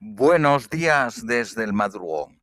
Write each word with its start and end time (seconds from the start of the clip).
Buenos 0.00 0.70
días 0.70 1.26
desde 1.26 1.64
el 1.64 1.72
madrugón, 1.72 2.40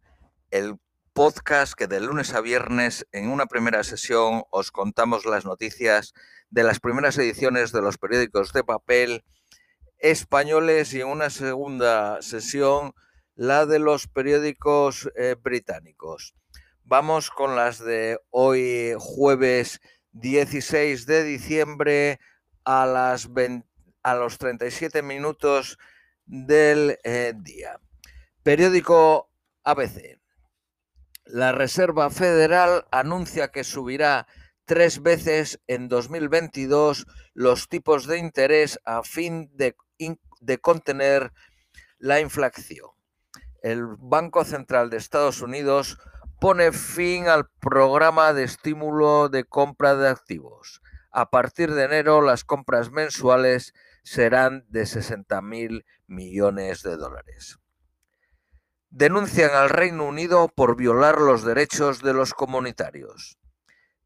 el 0.51 0.75
podcast 1.13 1.73
que 1.73 1.87
de 1.87 2.01
lunes 2.01 2.33
a 2.33 2.41
viernes 2.41 3.07
en 3.13 3.29
una 3.29 3.45
primera 3.45 3.81
sesión 3.85 4.43
os 4.49 4.71
contamos 4.71 5.23
las 5.23 5.45
noticias 5.45 6.13
de 6.49 6.63
las 6.63 6.81
primeras 6.81 7.17
ediciones 7.17 7.71
de 7.71 7.81
los 7.81 7.97
periódicos 7.97 8.51
de 8.51 8.65
papel 8.65 9.23
españoles 9.99 10.93
y 10.93 10.99
en 10.99 11.07
una 11.07 11.29
segunda 11.29 12.21
sesión 12.21 12.93
la 13.35 13.65
de 13.65 13.79
los 13.79 14.09
periódicos 14.09 15.09
eh, 15.15 15.37
británicos. 15.41 16.35
Vamos 16.83 17.29
con 17.29 17.55
las 17.55 17.79
de 17.79 18.19
hoy 18.31 18.95
jueves 18.99 19.79
16 20.11 21.05
de 21.05 21.23
diciembre 21.23 22.19
a, 22.65 22.85
las 22.85 23.29
a 24.03 24.15
los 24.15 24.37
37 24.39 25.01
minutos 25.03 25.77
del 26.25 26.99
eh, 27.03 27.33
día. 27.35 27.79
Periódico 28.43 29.29
ABC. 29.63 30.19
La 31.25 31.51
Reserva 31.51 32.09
Federal 32.09 32.85
anuncia 32.91 33.47
que 33.49 33.63
subirá 33.63 34.27
tres 34.65 35.01
veces 35.01 35.59
en 35.67 35.87
2022 35.87 37.07
los 37.33 37.69
tipos 37.69 38.07
de 38.07 38.19
interés 38.19 38.79
a 38.85 39.03
fin 39.03 39.49
de, 39.53 39.75
de 40.41 40.57
contener 40.59 41.31
la 41.97 42.19
inflación. 42.19 42.89
El 43.61 43.85
Banco 43.97 44.45
Central 44.45 44.89
de 44.89 44.97
Estados 44.97 45.41
Unidos 45.41 45.97
pone 46.39 46.71
fin 46.71 47.27
al 47.27 47.49
programa 47.59 48.33
de 48.33 48.43
estímulo 48.43 49.29
de 49.29 49.45
compra 49.45 49.95
de 49.95 50.09
activos. 50.09 50.81
A 51.11 51.29
partir 51.29 51.73
de 51.73 51.85
enero, 51.85 52.21
las 52.21 52.43
compras 52.43 52.91
mensuales 52.91 53.73
serán 54.05 54.65
de 54.69 54.85
60 54.85 55.41
mil 55.41 55.83
millones 56.05 56.83
de 56.83 56.95
dólares. 56.95 57.57
Denuncian 58.91 59.49
al 59.55 59.69
Reino 59.69 60.05
Unido 60.05 60.47
por 60.47 60.77
violar 60.77 61.19
los 61.19 61.43
derechos 61.43 62.03
de 62.03 62.13
los 62.13 62.35
comunitarios. 62.35 63.39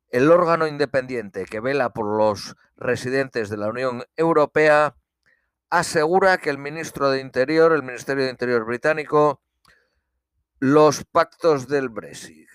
El 0.08 0.31
órgano 0.31 0.67
independiente 0.67 1.45
que 1.45 1.59
vela 1.59 1.89
por 1.91 2.17
los 2.17 2.56
residentes 2.78 3.50
de 3.50 3.58
la 3.58 3.67
Unión 3.67 4.06
Europea 4.16 4.95
asegura 5.69 6.38
que 6.38 6.50
el 6.50 6.58
ministro 6.58 7.11
de 7.11 7.19
Interior, 7.19 7.73
el 7.73 7.84
Ministerio 7.84 8.23
de 8.23 8.31
Interior 8.31 8.66
británico, 8.66 9.41
los 10.59 11.03
pactos 11.03 11.67
del 11.67 11.89
Brexit. 11.89 12.47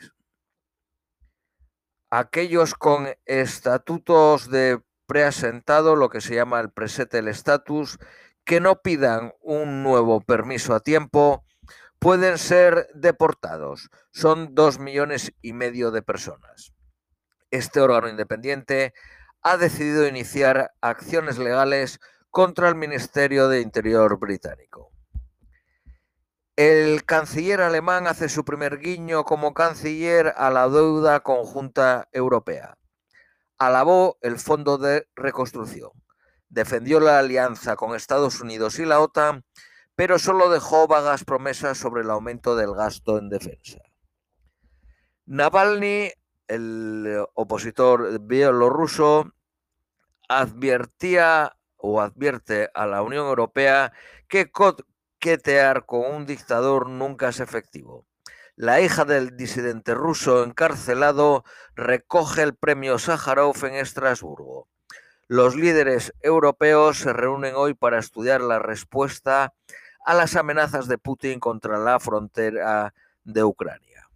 Aquellos 2.08 2.74
con 2.74 3.08
estatutos 3.26 4.50
de 4.50 4.80
preasentado, 5.06 5.96
lo 5.96 6.08
que 6.08 6.20
se 6.20 6.34
llama 6.34 6.60
el 6.60 6.70
presettle 6.70 7.30
status, 7.30 7.98
que 8.44 8.60
no 8.60 8.82
pidan 8.82 9.32
un 9.40 9.82
nuevo 9.82 10.20
permiso 10.20 10.74
a 10.74 10.80
tiempo, 10.80 11.44
pueden 11.98 12.38
ser 12.38 12.88
deportados. 12.94 13.90
Son 14.12 14.54
dos 14.54 14.78
millones 14.78 15.32
y 15.40 15.52
medio 15.52 15.90
de 15.90 16.02
personas. 16.02 16.72
Este 17.50 17.80
órgano 17.80 18.08
independiente 18.08 18.92
ha 19.42 19.56
decidido 19.56 20.06
iniciar 20.06 20.72
acciones 20.80 21.38
legales 21.38 22.00
contra 22.30 22.68
el 22.68 22.74
Ministerio 22.74 23.48
de 23.48 23.60
Interior 23.60 24.18
británico. 24.18 24.90
El 26.56 27.04
canciller 27.04 27.60
alemán 27.60 28.06
hace 28.06 28.28
su 28.28 28.44
primer 28.44 28.78
guiño 28.78 29.24
como 29.24 29.54
canciller 29.54 30.34
a 30.36 30.50
la 30.50 30.68
deuda 30.68 31.20
conjunta 31.20 32.08
europea 32.12 32.76
alabó 33.58 34.18
el 34.20 34.38
Fondo 34.38 34.78
de 34.78 35.08
Reconstrucción, 35.14 35.90
defendió 36.48 37.00
la 37.00 37.18
alianza 37.18 37.76
con 37.76 37.94
Estados 37.94 38.40
Unidos 38.40 38.78
y 38.78 38.84
la 38.84 39.00
OTAN, 39.00 39.44
pero 39.94 40.18
solo 40.18 40.50
dejó 40.50 40.86
vagas 40.86 41.24
promesas 41.24 41.78
sobre 41.78 42.02
el 42.02 42.10
aumento 42.10 42.56
del 42.56 42.74
gasto 42.74 43.18
en 43.18 43.28
defensa. 43.28 43.78
Navalny, 45.26 46.10
el 46.48 47.24
opositor 47.34 48.20
bielorruso, 48.20 49.32
advertía 50.28 51.56
o 51.76 52.00
advierte 52.00 52.70
a 52.74 52.86
la 52.86 53.02
Unión 53.02 53.26
Europea 53.26 53.92
que 54.28 54.50
coquetear 54.50 55.86
con 55.86 56.14
un 56.14 56.26
dictador 56.26 56.88
nunca 56.88 57.28
es 57.28 57.40
efectivo 57.40 58.06
la 58.56 58.80
hija 58.80 59.04
del 59.04 59.36
disidente 59.36 59.94
ruso 59.94 60.44
encarcelado 60.44 61.44
recoge 61.74 62.42
el 62.42 62.54
premio 62.54 62.98
Sájarov 62.98 63.64
en 63.64 63.74
Estrasburgo. 63.74 64.68
Los 65.26 65.56
líderes 65.56 66.12
europeos 66.20 66.98
se 66.98 67.12
reúnen 67.12 67.54
hoy 67.56 67.74
para 67.74 67.98
estudiar 67.98 68.40
la 68.40 68.58
respuesta 68.58 69.54
a 70.04 70.14
las 70.14 70.36
amenazas 70.36 70.86
de 70.86 70.98
Putin 70.98 71.40
contra 71.40 71.78
la 71.78 71.98
frontera 71.98 72.94
de 73.24 73.42
Ucrania. 73.42 74.08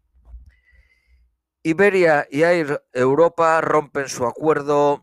Iberia 1.62 2.26
y 2.30 2.42
Air 2.42 2.84
Europa 2.92 3.60
rompen 3.60 4.08
su 4.08 4.26
acuerdo, 4.26 5.02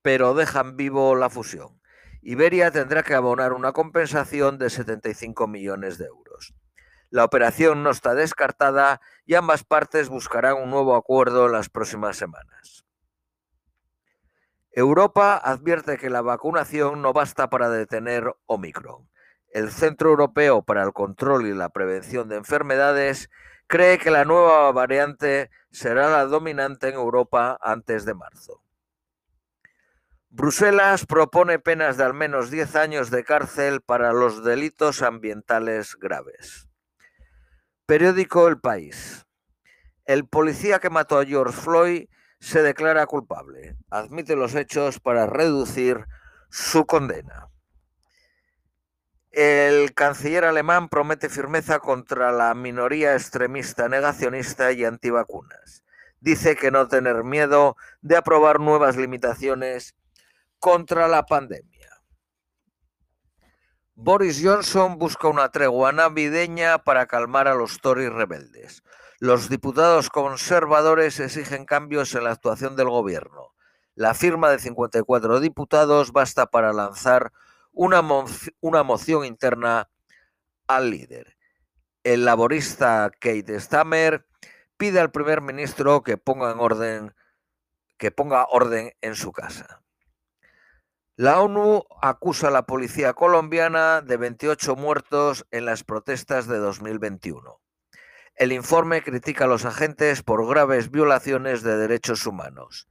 pero 0.00 0.34
dejan 0.34 0.76
vivo 0.76 1.14
la 1.14 1.30
fusión. 1.30 1.80
Iberia 2.22 2.70
tendrá 2.70 3.02
que 3.02 3.14
abonar 3.14 3.52
una 3.52 3.72
compensación 3.72 4.58
de 4.58 4.70
75 4.70 5.46
millones 5.46 5.98
de 5.98 6.06
euros. 6.06 6.21
La 7.12 7.26
operación 7.26 7.82
no 7.82 7.90
está 7.90 8.14
descartada 8.14 9.02
y 9.26 9.34
ambas 9.34 9.64
partes 9.64 10.08
buscarán 10.08 10.56
un 10.56 10.70
nuevo 10.70 10.96
acuerdo 10.96 11.44
en 11.44 11.52
las 11.52 11.68
próximas 11.68 12.16
semanas. 12.16 12.86
Europa 14.70 15.36
advierte 15.36 15.98
que 15.98 16.08
la 16.08 16.22
vacunación 16.22 17.02
no 17.02 17.12
basta 17.12 17.50
para 17.50 17.68
detener 17.68 18.34
Omicron. 18.46 19.10
El 19.50 19.70
Centro 19.70 20.08
Europeo 20.08 20.62
para 20.62 20.82
el 20.84 20.94
Control 20.94 21.46
y 21.46 21.52
la 21.52 21.68
Prevención 21.68 22.30
de 22.30 22.36
Enfermedades 22.36 23.28
cree 23.66 23.98
que 23.98 24.10
la 24.10 24.24
nueva 24.24 24.72
variante 24.72 25.50
será 25.70 26.08
la 26.08 26.24
dominante 26.24 26.88
en 26.88 26.94
Europa 26.94 27.58
antes 27.60 28.06
de 28.06 28.14
marzo. 28.14 28.62
Bruselas 30.30 31.04
propone 31.04 31.58
penas 31.58 31.98
de 31.98 32.04
al 32.04 32.14
menos 32.14 32.50
10 32.50 32.74
años 32.76 33.10
de 33.10 33.22
cárcel 33.22 33.82
para 33.82 34.14
los 34.14 34.42
delitos 34.44 35.02
ambientales 35.02 35.94
graves. 35.96 36.71
Periódico 37.86 38.46
El 38.46 38.60
País. 38.60 39.26
El 40.04 40.28
policía 40.28 40.78
que 40.78 40.88
mató 40.88 41.18
a 41.18 41.24
George 41.24 41.60
Floyd 41.60 42.08
se 42.38 42.62
declara 42.62 43.06
culpable. 43.06 43.76
Admite 43.90 44.36
los 44.36 44.54
hechos 44.54 45.00
para 45.00 45.26
reducir 45.26 46.06
su 46.48 46.86
condena. 46.86 47.48
El 49.32 49.94
canciller 49.94 50.44
alemán 50.44 50.88
promete 50.88 51.28
firmeza 51.28 51.80
contra 51.80 52.30
la 52.30 52.54
minoría 52.54 53.14
extremista 53.14 53.88
negacionista 53.88 54.70
y 54.70 54.84
antivacunas. 54.84 55.82
Dice 56.20 56.54
que 56.54 56.70
no 56.70 56.86
tener 56.86 57.24
miedo 57.24 57.76
de 58.00 58.16
aprobar 58.16 58.60
nuevas 58.60 58.96
limitaciones 58.96 59.96
contra 60.60 61.08
la 61.08 61.24
pandemia. 61.24 61.71
Boris 64.04 64.40
Johnson 64.42 64.98
busca 64.98 65.28
una 65.28 65.50
tregua 65.50 65.92
navideña 65.92 66.78
para 66.78 67.06
calmar 67.06 67.46
a 67.46 67.54
los 67.54 67.80
Tories 67.80 68.12
rebeldes. 68.12 68.82
Los 69.20 69.48
diputados 69.48 70.10
conservadores 70.10 71.20
exigen 71.20 71.66
cambios 71.66 72.12
en 72.16 72.24
la 72.24 72.32
actuación 72.32 72.74
del 72.74 72.88
gobierno. 72.88 73.54
La 73.94 74.14
firma 74.14 74.50
de 74.50 74.58
54 74.58 75.38
diputados 75.38 76.10
basta 76.10 76.46
para 76.46 76.72
lanzar 76.72 77.32
una, 77.70 78.02
una 78.60 78.82
moción 78.82 79.24
interna 79.24 79.88
al 80.66 80.90
líder. 80.90 81.36
El 82.02 82.24
laborista 82.24 83.08
Kate 83.20 83.60
Stammer 83.60 84.26
pide 84.76 84.98
al 84.98 85.12
primer 85.12 85.42
ministro 85.42 86.02
que 86.02 86.16
ponga 86.16 86.50
en 86.50 86.58
orden 86.58 87.14
que 87.98 88.10
ponga 88.10 88.46
orden 88.50 88.94
en 89.00 89.14
su 89.14 89.30
casa. 89.30 89.81
La 91.22 91.40
ONU 91.40 91.84
acusa 92.00 92.48
a 92.48 92.50
la 92.50 92.66
policía 92.66 93.12
colombiana 93.12 94.00
de 94.00 94.16
28 94.16 94.74
muertos 94.74 95.46
en 95.52 95.66
las 95.66 95.84
protestas 95.84 96.48
de 96.48 96.58
2021. 96.58 97.60
El 98.34 98.50
informe 98.50 99.04
critica 99.04 99.44
a 99.44 99.46
los 99.46 99.64
agentes 99.64 100.24
por 100.24 100.44
graves 100.48 100.90
violaciones 100.90 101.62
de 101.62 101.76
derechos 101.76 102.26
humanos. 102.26 102.88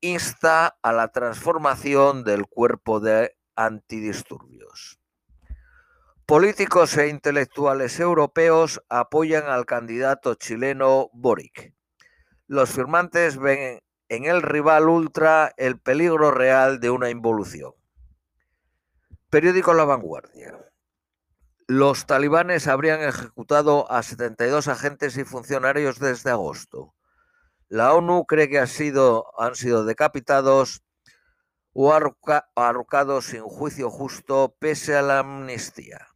Insta 0.00 0.78
a 0.80 0.92
la 0.92 1.08
transformación 1.08 2.22
del 2.22 2.46
cuerpo 2.46 3.00
de 3.00 3.36
antidisturbios. 3.56 5.00
Políticos 6.26 6.96
e 6.96 7.08
intelectuales 7.08 7.98
europeos 7.98 8.80
apoyan 8.88 9.46
al 9.46 9.66
candidato 9.66 10.36
chileno 10.36 11.10
Boric. 11.12 11.74
Los 12.46 12.70
firmantes 12.70 13.36
ven 13.36 13.80
en 14.08 14.24
el 14.24 14.42
rival 14.42 14.88
ultra 14.88 15.52
el 15.56 15.78
peligro 15.78 16.30
real 16.30 16.80
de 16.80 16.90
una 16.90 17.10
involución. 17.10 17.72
Periódico 19.30 19.74
La 19.74 19.84
Vanguardia. 19.84 20.58
Los 21.66 22.06
talibanes 22.06 22.66
habrían 22.66 23.02
ejecutado 23.02 23.90
a 23.92 24.02
72 24.02 24.68
agentes 24.68 25.18
y 25.18 25.24
funcionarios 25.24 25.98
desde 25.98 26.30
agosto. 26.30 26.94
La 27.68 27.92
ONU 27.92 28.24
cree 28.24 28.48
que 28.48 28.58
han 28.58 28.66
sido, 28.66 29.26
decapitados 29.86 30.82
o 31.74 31.92
arrocados 31.92 33.26
sin 33.26 33.42
juicio 33.42 33.90
justo 33.90 34.56
pese 34.58 34.96
a 34.96 35.02
la 35.02 35.18
amnistía. 35.18 36.08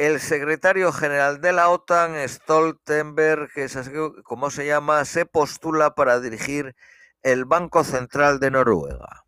El 0.00 0.18
secretario 0.18 0.92
general 0.92 1.42
de 1.42 1.52
la 1.52 1.68
OTAN, 1.68 2.26
Stoltenberg, 2.26 3.52
que 3.52 3.64
es 3.64 3.76
así 3.76 3.90
como 4.24 4.50
se 4.50 4.64
llama, 4.66 5.04
se 5.04 5.26
postula 5.26 5.94
para 5.94 6.20
dirigir 6.20 6.74
el 7.22 7.44
Banco 7.44 7.84
Central 7.84 8.40
de 8.40 8.50
Noruega. 8.50 9.26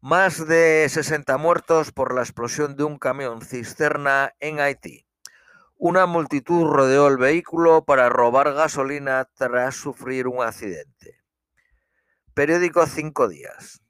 Más 0.00 0.44
de 0.48 0.88
60 0.88 1.38
muertos 1.38 1.92
por 1.92 2.12
la 2.12 2.22
explosión 2.22 2.74
de 2.74 2.82
un 2.82 2.98
camión 2.98 3.42
cisterna 3.42 4.34
en 4.40 4.58
Haití. 4.58 5.06
Una 5.76 6.06
multitud 6.06 6.66
rodeó 6.66 7.06
el 7.06 7.16
vehículo 7.16 7.84
para 7.84 8.08
robar 8.08 8.52
gasolina 8.54 9.28
tras 9.36 9.76
sufrir 9.76 10.26
un 10.26 10.42
accidente. 10.42 11.20
Periódico 12.34 12.88
Cinco 12.88 13.28
Días 13.28 13.81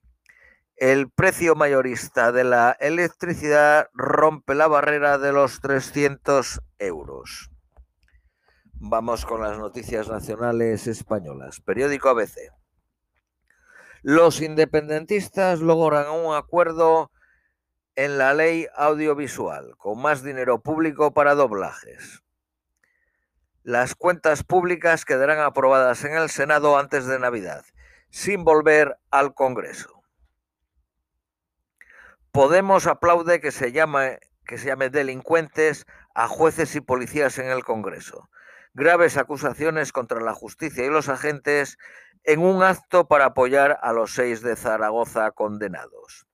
el 0.77 1.11
precio 1.11 1.55
mayorista 1.55 2.33
de 2.33 2.45
la 2.45 2.77
electricidad 2.81 3.89
rompe 3.93 4.55
la 4.55 4.69
barrera 4.69 5.19
de 5.19 5.33
los 5.33 5.61
300 5.61 6.61
euros. 6.79 7.51
Vamos 8.75 9.25
con 9.25 9.43
las 9.43 9.59
noticias 9.59 10.09
nacionales 10.09 10.87
españolas. 10.87 11.61
Periódico 11.61 12.09
ABC. 12.09 12.53
Los 14.03 14.41
independentistas 14.41 15.61
logran 15.61 16.11
un 16.11 16.35
acuerdo 16.35 17.13
en 17.95 18.19
la 18.19 18.35
ley 18.35 18.67
audiovisual, 18.75 19.77
con 19.77 20.01
más 20.03 20.25
dinero 20.25 20.61
público 20.61 21.15
para 21.15 21.37
doblajes. 21.37 22.25
Las 23.63 23.95
cuentas 23.95 24.43
públicas 24.43 25.05
quedarán 25.05 25.39
aprobadas 25.39 26.05
en 26.05 26.15
el 26.15 26.29
Senado 26.29 26.77
antes 26.77 27.07
de 27.07 27.21
Navidad, 27.21 27.65
sin 28.11 28.43
volver 28.43 28.99
al 29.13 29.35
Congreso. 29.35 30.01
Podemos 32.32 32.87
aplaude 32.87 33.43
que 33.43 33.50
se, 33.50 33.73
llame, 33.73 34.19
que 34.46 34.56
se 34.56 34.69
llame 34.69 34.88
delincuentes 34.88 35.87
a 36.14 36.29
jueces 36.29 36.75
y 36.75 36.81
policías 36.81 37.37
en 37.38 37.49
el 37.49 37.62
Congreso. 37.62 38.31
Graves 38.73 39.19
acusaciones 39.19 39.93
contra 39.93 40.19
la 40.19 40.32
justicia 40.32 40.82
y 40.82 40.88
los 40.88 41.11
agentes 41.11 41.76
en 42.25 42.40
un 42.40 42.62
acto 42.62 43.06
para 43.06 43.26
apoyar 43.26 43.79
a 43.82 43.93
los 43.93 44.14
seis 44.14 44.40
de 44.40 44.56
Zaragoza 44.56 45.32
condenados. 45.32 46.26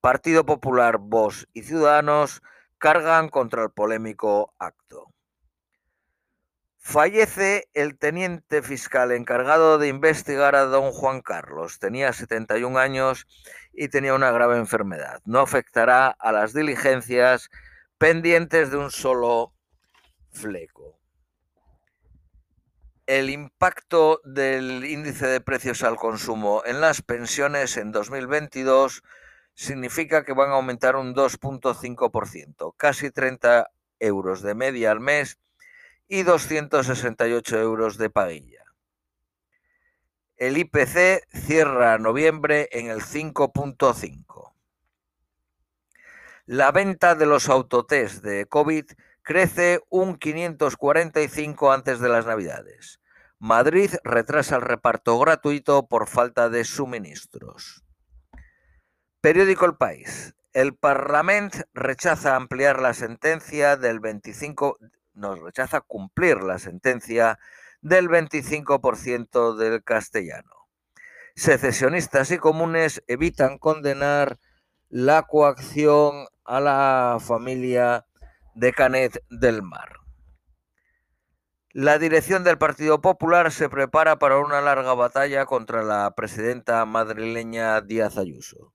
Partido 0.00 0.46
Popular, 0.46 0.98
Vox 1.00 1.48
y 1.52 1.62
Ciudadanos 1.62 2.40
cargan 2.78 3.28
contra 3.28 3.64
el 3.64 3.70
polémico 3.70 4.54
acto. 4.60 5.13
Fallece 6.86 7.66
el 7.72 7.98
teniente 7.98 8.60
fiscal 8.60 9.10
encargado 9.10 9.78
de 9.78 9.88
investigar 9.88 10.54
a 10.54 10.66
don 10.66 10.92
Juan 10.92 11.22
Carlos. 11.22 11.78
Tenía 11.78 12.12
71 12.12 12.78
años 12.78 13.26
y 13.72 13.88
tenía 13.88 14.12
una 14.12 14.30
grave 14.30 14.58
enfermedad. 14.58 15.22
No 15.24 15.40
afectará 15.40 16.08
a 16.08 16.30
las 16.30 16.52
diligencias 16.52 17.48
pendientes 17.96 18.70
de 18.70 18.76
un 18.76 18.90
solo 18.90 19.54
fleco. 20.30 21.00
El 23.06 23.30
impacto 23.30 24.20
del 24.22 24.84
índice 24.84 25.26
de 25.26 25.40
precios 25.40 25.82
al 25.82 25.96
consumo 25.96 26.62
en 26.66 26.82
las 26.82 27.00
pensiones 27.00 27.78
en 27.78 27.92
2022 27.92 29.02
significa 29.54 30.22
que 30.22 30.34
van 30.34 30.50
a 30.50 30.56
aumentar 30.56 30.96
un 30.96 31.14
2.5%, 31.14 32.74
casi 32.76 33.10
30 33.10 33.70
euros 34.00 34.42
de 34.42 34.54
media 34.54 34.90
al 34.90 35.00
mes 35.00 35.38
y 36.08 36.22
268 36.22 37.58
euros 37.58 37.96
de 37.98 38.10
paguilla. 38.10 38.64
El 40.36 40.58
IPC 40.58 41.26
cierra 41.32 41.98
noviembre 41.98 42.68
en 42.72 42.88
el 42.88 43.00
5.5. 43.00 44.52
La 46.46 46.72
venta 46.72 47.14
de 47.14 47.24
los 47.24 47.48
autotest 47.48 48.22
de 48.22 48.46
COVID 48.46 48.84
crece 49.22 49.80
un 49.88 50.16
545 50.16 51.72
antes 51.72 52.00
de 52.00 52.08
las 52.08 52.26
Navidades. 52.26 53.00
Madrid 53.38 53.90
retrasa 54.04 54.56
el 54.56 54.62
reparto 54.62 55.18
gratuito 55.18 55.86
por 55.86 56.08
falta 56.08 56.50
de 56.50 56.64
suministros. 56.64 57.84
Periódico 59.20 59.64
El 59.64 59.76
País. 59.76 60.34
El 60.52 60.76
Parlamento 60.76 61.58
rechaza 61.72 62.36
ampliar 62.36 62.80
la 62.80 62.92
sentencia 62.92 63.76
del 63.76 64.00
25 64.00 64.78
nos 65.14 65.40
rechaza 65.40 65.80
cumplir 65.80 66.42
la 66.42 66.58
sentencia 66.58 67.38
del 67.80 68.08
25% 68.08 69.56
del 69.56 69.82
castellano. 69.82 70.68
Secesionistas 71.36 72.30
y 72.30 72.38
comunes 72.38 73.02
evitan 73.06 73.58
condenar 73.58 74.38
la 74.88 75.22
coacción 75.22 76.26
a 76.44 76.60
la 76.60 77.18
familia 77.20 78.06
de 78.54 78.72
Canet 78.72 79.24
del 79.30 79.62
Mar. 79.62 80.04
La 81.72 81.98
dirección 81.98 82.44
del 82.44 82.56
Partido 82.56 83.00
Popular 83.00 83.50
se 83.50 83.68
prepara 83.68 84.16
para 84.20 84.38
una 84.38 84.60
larga 84.60 84.94
batalla 84.94 85.44
contra 85.44 85.82
la 85.82 86.14
presidenta 86.14 86.84
madrileña 86.84 87.80
Díaz 87.80 88.16
Ayuso. 88.16 88.73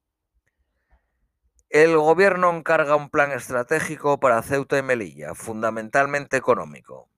El 1.70 1.96
gobierno 1.98 2.50
encarga 2.50 2.96
un 2.96 3.12
plan 3.12 3.32
estratégico 3.32 4.20
para 4.20 4.42
Ceuta 4.42 4.80
y 4.80 4.82
Melilla, 4.82 5.36
fundamentalmente 5.36 6.36
económico. 6.36 7.12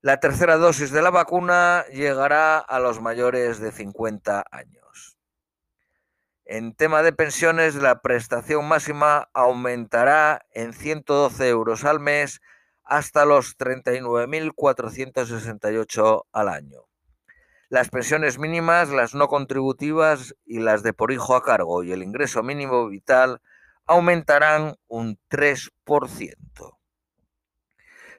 La 0.00 0.18
tercera 0.18 0.56
dosis 0.56 0.90
de 0.90 1.00
la 1.00 1.10
vacuna 1.10 1.84
llegará 1.92 2.58
a 2.58 2.80
los 2.80 3.00
mayores 3.00 3.60
de 3.60 3.70
50 3.70 4.44
años. 4.50 5.16
En 6.44 6.74
tema 6.74 7.04
de 7.04 7.12
pensiones, 7.12 7.76
la 7.76 8.00
prestación 8.00 8.66
máxima 8.66 9.30
aumentará 9.32 10.44
en 10.50 10.72
112 10.72 11.48
euros 11.48 11.84
al 11.84 12.00
mes 12.00 12.40
hasta 12.82 13.24
los 13.24 13.56
39.468 13.58 16.24
al 16.32 16.48
año. 16.48 16.88
Las 17.70 17.90
pensiones 17.90 18.38
mínimas, 18.38 18.88
las 18.88 19.14
no 19.14 19.28
contributivas 19.28 20.34
y 20.46 20.58
las 20.60 20.82
de 20.82 20.94
por 20.94 21.12
hijo 21.12 21.36
a 21.36 21.42
cargo 21.42 21.82
y 21.82 21.92
el 21.92 22.02
ingreso 22.02 22.42
mínimo 22.42 22.88
vital 22.88 23.42
aumentarán 23.86 24.76
un 24.86 25.18
3%. 25.28 26.78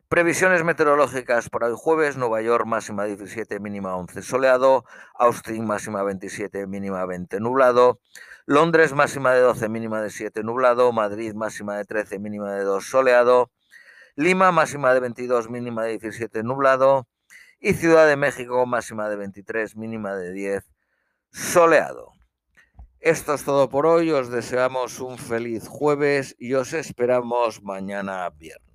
Previsiones 0.08 0.64
meteorológicas 0.64 1.50
para 1.50 1.68
el 1.68 1.76
jueves, 1.76 2.16
Nueva 2.16 2.42
York 2.42 2.66
máxima 2.66 3.06
17, 3.06 3.60
mínima 3.60 3.96
11 3.96 4.22
soleado, 4.22 4.86
Austin 5.16 5.66
máxima 5.66 6.04
27, 6.04 6.68
mínima 6.68 7.06
20 7.06 7.40
nublado, 7.40 8.00
Londres 8.46 8.94
máxima 8.94 9.34
de 9.34 9.42
12, 9.42 9.68
mínima 9.70 10.02
de 10.02 10.10
7 10.12 10.44
nublado, 10.44 10.92
Madrid 10.92 11.34
máxima 11.34 11.78
de 11.78 11.86
13, 11.86 12.20
mínima 12.20 12.54
de 12.54 12.64
2 12.64 12.86
soleado, 12.88 13.52
Lima 14.16 14.52
máxima 14.52 14.94
de 14.94 15.00
22, 15.00 15.50
mínima 15.50 15.84
de 15.84 15.92
17 15.92 16.44
nublado, 16.44 17.08
y 17.60 17.74
Ciudad 17.74 18.08
de 18.08 18.16
México 18.16 18.66
máxima 18.66 19.10
de 19.10 19.18
23, 19.18 19.76
mínima 19.76 20.16
de 20.16 20.32
10, 20.32 20.72
soleado. 21.32 22.14
Esto 23.00 23.34
es 23.34 23.44
todo 23.44 23.70
por 23.70 23.86
hoy, 23.86 24.12
os 24.12 24.30
deseamos 24.30 25.00
un 25.00 25.18
feliz 25.18 25.68
jueves 25.68 26.36
y 26.40 26.54
os 26.54 26.74
esperamos 26.74 27.64
mañana 27.64 28.30
viernes. 28.30 28.69